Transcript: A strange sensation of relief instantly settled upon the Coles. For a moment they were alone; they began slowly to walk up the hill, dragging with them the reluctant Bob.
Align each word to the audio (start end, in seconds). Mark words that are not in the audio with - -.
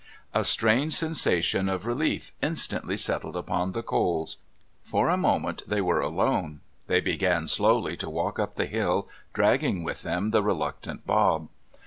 A 0.33 0.43
strange 0.43 0.95
sensation 0.95 1.69
of 1.69 1.85
relief 1.85 2.31
instantly 2.41 2.97
settled 2.97 3.35
upon 3.35 3.73
the 3.73 3.83
Coles. 3.83 4.37
For 4.81 5.09
a 5.09 5.15
moment 5.15 5.61
they 5.67 5.79
were 5.79 6.01
alone; 6.01 6.61
they 6.87 6.99
began 7.01 7.47
slowly 7.47 7.95
to 7.97 8.09
walk 8.09 8.39
up 8.39 8.55
the 8.55 8.65
hill, 8.65 9.07
dragging 9.33 9.83
with 9.83 10.01
them 10.01 10.31
the 10.31 10.41
reluctant 10.41 11.05
Bob. 11.05 11.49